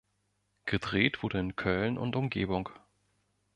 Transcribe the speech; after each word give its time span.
Gedreht 0.65 1.21
wurde 1.21 1.37
in 1.37 1.55
Köln 1.55 1.99
und 1.99 2.15
Umgebung. 2.15 2.69